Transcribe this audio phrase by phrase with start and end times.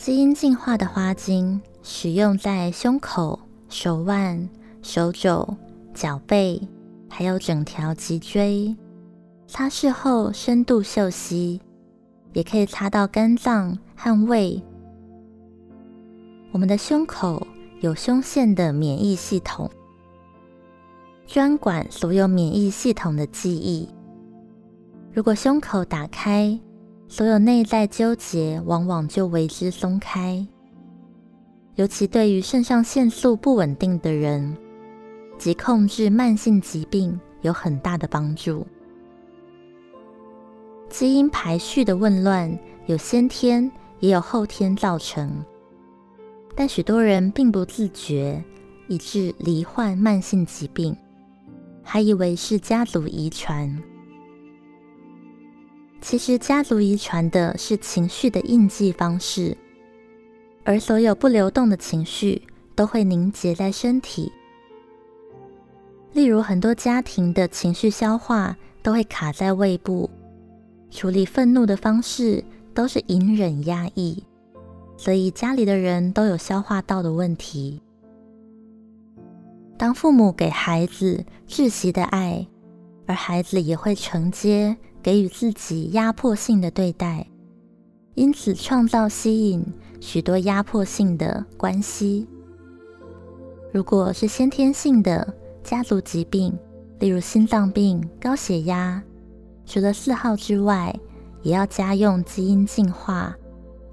[0.00, 3.38] 基因净化的花精使用在胸口、
[3.68, 4.48] 手腕、
[4.80, 5.46] 手肘、
[5.92, 6.58] 脚背，
[7.06, 8.74] 还有整条脊椎。
[9.46, 11.60] 擦拭后深度嗅吸，
[12.32, 14.62] 也可以擦到肝脏和胃。
[16.50, 17.46] 我们的胸口
[17.82, 19.70] 有胸腺的免疫系统，
[21.26, 23.86] 专管所有免疫系统的记忆。
[25.12, 26.58] 如果胸口打开，
[27.10, 30.46] 所有内在纠结往往就为之松开，
[31.74, 34.56] 尤其对于肾上腺素不稳定的人，
[35.36, 38.64] 及控制慢性疾病有很大的帮助。
[40.88, 42.56] 基因排序的紊乱
[42.86, 43.68] 有先天
[43.98, 45.44] 也有后天造成，
[46.54, 48.40] 但许多人并不自觉，
[48.86, 50.96] 以致罹患慢性疾病，
[51.82, 53.82] 还以为是家族遗传。
[56.00, 59.56] 其实，家族遗传的是情绪的印记方式，
[60.64, 62.42] 而所有不流动的情绪
[62.74, 64.32] 都会凝结在身体。
[66.12, 70.08] 例如，很多家庭的情绪消化都会卡在胃部，
[70.90, 72.42] 处理愤怒的方式
[72.74, 74.24] 都是隐忍压抑，
[74.96, 77.80] 所以家里的人都有消化道的问题。
[79.76, 82.46] 当父母给孩子窒息的爱，
[83.06, 84.76] 而孩子也会承接。
[85.02, 87.26] 给予自己压迫性的对待，
[88.14, 89.64] 因此创造吸引
[90.00, 92.26] 许多压迫性的关系。
[93.72, 96.52] 如果是先天性的家族疾病，
[96.98, 99.02] 例如心脏病、高血压，
[99.64, 100.94] 除了四号之外，
[101.42, 103.34] 也要加用基因净化，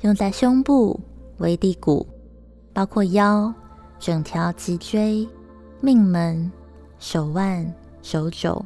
[0.02, 1.00] 用在胸部、
[1.38, 2.06] 尾骶骨，
[2.74, 3.54] 包括腰、
[3.98, 5.28] 整条脊椎、
[5.80, 6.52] 命门、
[7.00, 8.66] 手腕、手肘。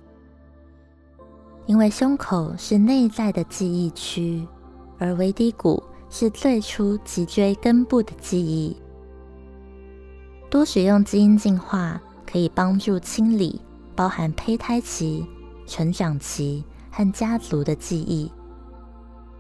[1.72, 4.46] 因为胸口是内在的记忆区，
[5.00, 8.76] 而尾骶骨是最初脊椎根部的记忆。
[10.50, 13.62] 多使用基因净化，可以帮助清理
[13.96, 15.26] 包含胚胎期、
[15.66, 16.62] 成长期
[16.92, 18.30] 和家族的记忆，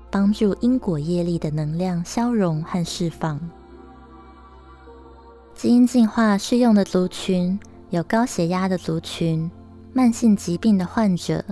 [0.10, 3.38] 帮助因果业力的能量消融和释放。
[5.54, 7.60] 基因净化适用的族群
[7.90, 9.52] 有高血压的族群、
[9.92, 11.44] 慢性疾病的患者。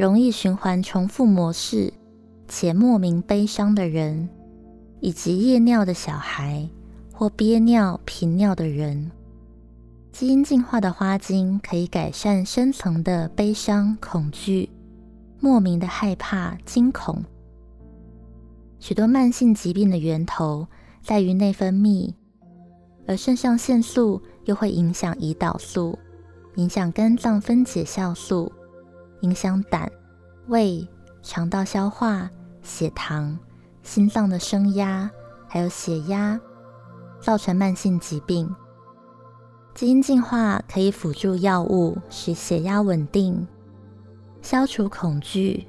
[0.00, 1.92] 容易循环重复模式
[2.48, 4.30] 且莫名悲伤的人，
[4.98, 6.66] 以及夜尿的小孩
[7.12, 9.10] 或憋尿、频尿的人，
[10.10, 14.70] 基因净化的花精可以改善深层的悲伤、恐惧、
[15.38, 17.22] 莫名的害怕、惊恐。
[18.78, 20.66] 许多慢性疾病的源头
[21.02, 22.14] 在于内分泌，
[23.06, 25.98] 而肾上腺素又会影响胰岛素，
[26.54, 28.50] 影响肝脏分解酵素。
[29.20, 29.90] 影响胆、
[30.46, 30.86] 胃、
[31.22, 32.30] 肠道消化、
[32.62, 33.38] 血糖、
[33.82, 35.10] 心脏的升压，
[35.46, 36.40] 还有血压，
[37.20, 38.54] 造成慢性疾病。
[39.74, 43.46] 基因净化可以辅助药物使血压稳定，
[44.42, 45.66] 消除恐惧，